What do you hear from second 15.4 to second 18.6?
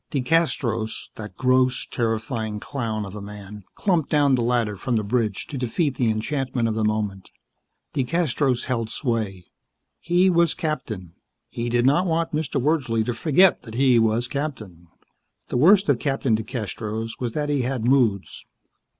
The worst of Captain DeCastros was that he had moods.